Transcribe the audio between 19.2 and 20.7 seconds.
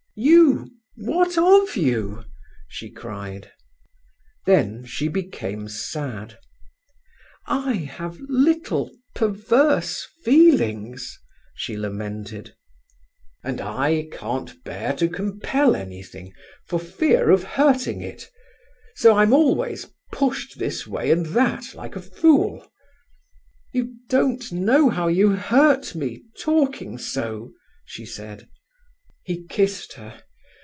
always pushed